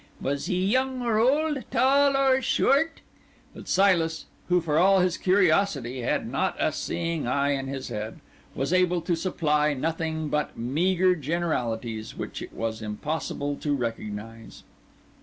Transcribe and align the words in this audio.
Was 0.19 0.47
he 0.47 0.65
young 0.65 1.03
or 1.03 1.19
old? 1.19 1.63
tall 1.69 2.17
or 2.17 2.41
short?" 2.41 3.01
But 3.53 3.67
Silas, 3.69 4.25
who, 4.49 4.59
for 4.59 4.79
all 4.79 5.01
his 5.01 5.15
curiosity, 5.15 6.01
had 6.01 6.27
not 6.27 6.55
a 6.59 6.71
seeing 6.71 7.27
eye 7.27 7.51
in 7.51 7.67
his 7.67 7.89
head, 7.89 8.19
was 8.55 8.73
able 8.73 9.01
to 9.01 9.15
supply 9.15 9.75
nothing 9.75 10.27
but 10.29 10.57
meagre 10.57 11.13
generalities, 11.17 12.17
which 12.17 12.41
it 12.41 12.51
was 12.53 12.81
impossible 12.81 13.57
to 13.57 13.75
recognise. 13.75 14.63